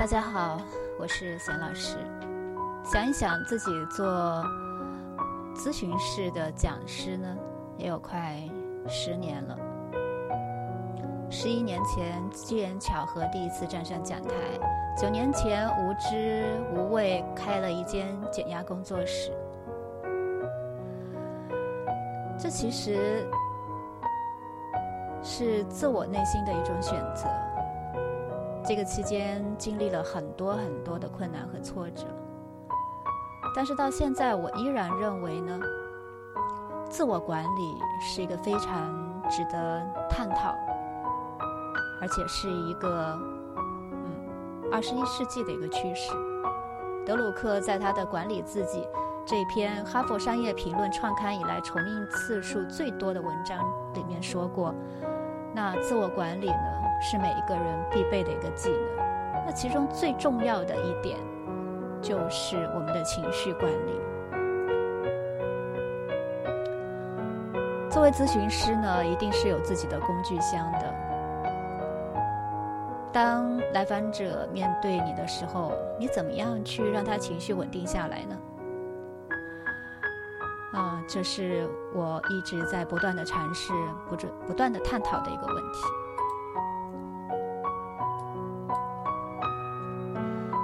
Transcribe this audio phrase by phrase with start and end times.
[0.00, 0.58] 大家好，
[0.98, 1.98] 我是贤老师。
[2.82, 4.42] 想一想，自己做
[5.54, 7.36] 咨询室的讲师呢，
[7.76, 8.40] 也有快
[8.88, 9.54] 十年了。
[11.28, 14.30] 十一年前机缘巧合第一次站上讲台，
[14.98, 19.30] 九年前无知无畏开了一间减压工作室。
[22.38, 23.28] 这其实
[25.22, 27.28] 是自我内心的一种选择。
[28.70, 32.04] 这个期间经历了很多很多的困难和挫折，
[33.52, 35.58] 但是到现在我依然认为呢，
[36.88, 40.54] 自我管理是一个非常值得探讨，
[42.00, 43.18] 而且是一个
[43.56, 46.12] 嗯二十一世纪的一个趋势。
[47.04, 48.82] 德鲁克在他的《管理自己》
[49.26, 53.58] 这篇《哈佛商业评论》创刊以来重印次数最多的文章
[53.94, 54.72] 里面说过，
[55.54, 56.80] 那自我管理呢？
[57.02, 58.78] 是每一个人必备的一个技能。
[59.46, 61.18] 那其中最重要的一点，
[62.02, 64.00] 就是我们的情绪管理。
[67.90, 70.94] 作为咨询师呢，一定是有自己的工具箱的。
[73.10, 78.36] 当来访者面对你的时候，你怎么样去让他情绪稳定下来呢？
[80.72, 83.72] 啊，这是我一直在不断的尝试、
[84.08, 85.80] 不不不断的探讨的一个问题。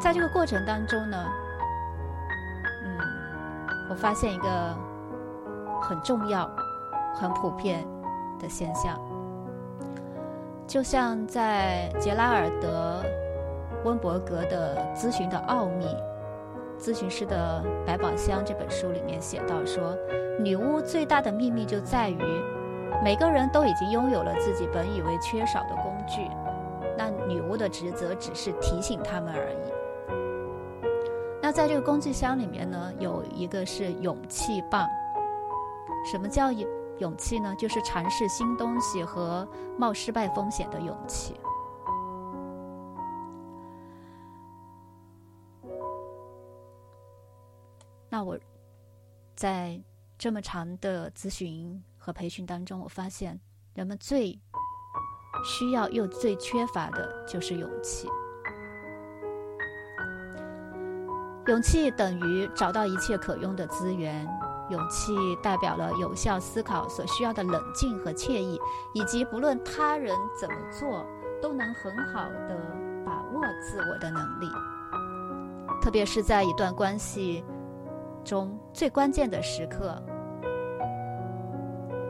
[0.00, 1.16] 在这个过程当中呢，
[2.84, 2.98] 嗯，
[3.90, 4.74] 我发现一个
[5.82, 6.50] 很重要、
[7.14, 7.86] 很普遍
[8.38, 8.98] 的现象，
[10.66, 13.04] 就像在杰拉尔德·
[13.84, 15.86] 温伯格的《咨询的奥秘：
[16.80, 19.94] 咨询师的百宝箱》这本书里面写到说，
[20.38, 22.18] 女巫最大的秘密就在于，
[23.04, 26.26] 每个人都已经拥有了自己本以为缺少的工具，
[26.96, 29.72] 那女巫的职责只是提醒他们而已。
[31.42, 34.88] 那在这个工具箱里面呢，有一个是勇气棒。
[36.10, 36.68] 什么叫勇
[36.98, 37.54] 勇气呢？
[37.58, 41.34] 就是尝试新东西和冒失败风险的勇气。
[48.10, 48.36] 那我
[49.36, 49.80] 在
[50.18, 53.40] 这么长的咨询和培训当中，我发现
[53.72, 54.38] 人们最
[55.44, 58.08] 需要又最缺乏的就是勇气。
[61.46, 64.28] 勇气等于找到一切可用的资源，
[64.70, 65.12] 勇气
[65.42, 68.60] 代表了有效思考所需要的冷静和惬意，
[68.92, 71.06] 以及不论他人怎么做
[71.40, 72.60] 都能很好的
[73.06, 74.48] 把握自我的能力。
[75.80, 77.42] 特别是在一段关系
[78.24, 80.00] 中最关键的时刻，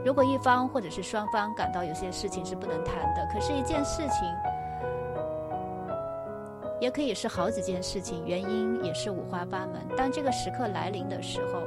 [0.04, 4.28] 如果一方或者是双方感到有些事情是不能谈的，可是一件事情。
[6.80, 9.86] 也可以是好几件事情，原因也是五花八门。
[9.98, 11.60] 当这个时刻来临的时候，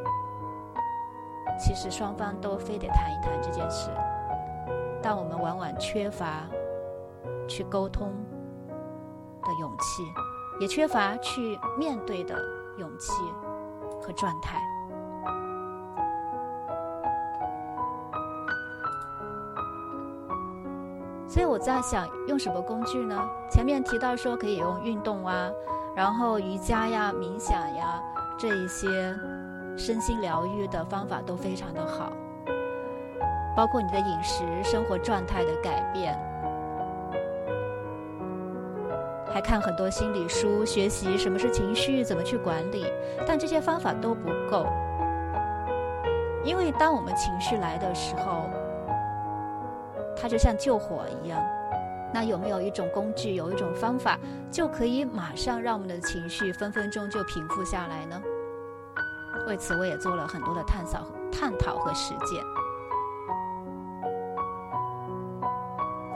[1.59, 3.91] 其实双方都非得谈一谈这件事，
[5.03, 6.47] 但我们往往缺乏
[7.47, 8.07] 去沟通
[9.43, 10.03] 的勇气，
[10.59, 12.35] 也缺乏去面对的
[12.79, 13.11] 勇气
[14.03, 14.59] 和状态。
[21.27, 23.19] 所以我在想，用什么工具呢？
[23.49, 25.49] 前面提到说可以用运动啊，
[25.95, 27.99] 然后瑜伽呀、冥想呀
[28.37, 29.15] 这一些
[29.75, 32.11] 身心疗愈的方法都非常的好，
[33.55, 36.15] 包括你的饮食、生活状态的改变，
[39.33, 42.85] 还看很多心理书，学习什么是情绪，怎么去管理。
[43.27, 44.67] 但这些方法都不够，
[46.43, 48.49] 因为当我们情绪来的时候。
[50.15, 51.43] 它就像救火一样，
[52.13, 54.17] 那有没有一种工具，有一种方法，
[54.49, 58.21] 就可以马上让我们的情绪分分钟就平复下来呢？
[59.47, 62.41] 为此，我也做了很多的探讨、探讨和实践，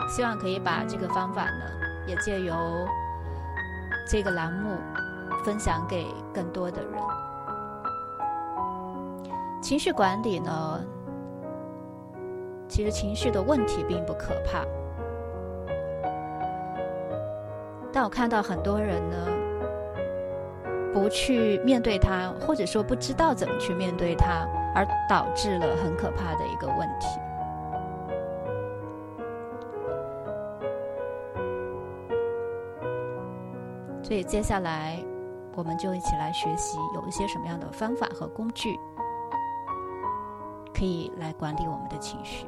[0.08, 1.66] 希望可以把这个方法呢，
[2.08, 2.54] 也借由
[4.10, 4.78] 这个栏目
[5.44, 6.92] 分享给更多的人。
[9.62, 10.82] 情绪管理呢？
[12.70, 14.66] 其实情绪的问题并不可怕，
[17.94, 19.16] 但我看到很多人呢，
[20.94, 24.46] 不去面对它，或者说不知道怎么去面对它，
[24.76, 26.67] 而导致了很可怕的一个
[34.08, 35.04] 所以接下来，
[35.54, 38.80] 我们就一起来学习有一些什么样的方法和工具，
[40.74, 42.48] 可以来管理我们的情绪。